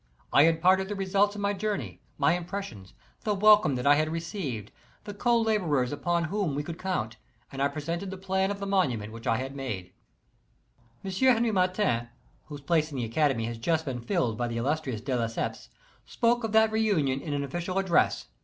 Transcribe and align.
I 0.33 0.47
imparted 0.47 0.87
the 0.89 0.95
results 0.95 1.35
of 1.35 1.41
my 1.41 1.53
jour 1.53 1.75
'I 1.75 1.77
‚ñÝ 1.77 1.77
1* 1.77 1.77
1} 1.77 1.77
if 1.77 1.79
i 1.79 1.91
1 1.91 1.91
ney, 1.91 2.01
my 2.17 2.31
impressions, 2.33 2.93
the 3.23 3.35
welcome 3.35 3.75
that 3.75 3.85
I 3.85 3.93
had 3.93 4.09
received, 4.09 4.71
the 5.03 5.13
co 5.13 5.39
laborers 5.39 5.91
upon 5.91 6.23
whom 6.23 6.55
we 6.55 6.63
could 6.63 6.79
count, 6.79 7.17
and 7.51 7.61
I 7.61 7.67
pre 7.67 7.83
sented 7.83 8.09
the 8.09 8.17
plan 8.17 8.49
of 8.49 8.57
the 8.59 8.65
monument 8.65 9.13
which 9.13 9.27
I 9.27 9.37
had 9.37 9.55
made. 9.55 9.93
M. 11.05 11.11
Henri 11.11 11.51
Martin 11.51 12.09
(whose 12.45 12.61
place 12.61 12.89
in 12.89 12.97
the 12.97 13.05
Academy 13.05 13.45
has 13.45 13.59
just 13.59 13.85
been 13.85 14.01
filled 14.01 14.39
by 14.39 14.47
the 14.47 14.57
illustrious 14.57 15.01
De 15.01 15.15
Lesseps) 15.15 15.69
spoke 16.07 16.43
of 16.43 16.51
that 16.51 16.71
reunion 16.71 17.21
in 17.21 17.35
an 17.35 17.43
official 17.43 17.77
address. 17.77 18.25